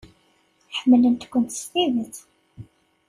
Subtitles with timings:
[0.77, 2.15] Ḥemmlent-kent s tidet.